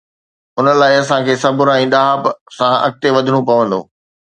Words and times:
ان 0.59 0.65
لاءِ 0.79 0.93
اسان 1.01 1.19
کي 1.27 1.33
صبر 1.43 1.67
۽ 1.77 1.83
ڏاهپ 1.93 2.23
سان 2.57 2.73
اڳتي 2.89 3.09
وڌڻو 3.19 3.41
پوندو. 3.53 3.79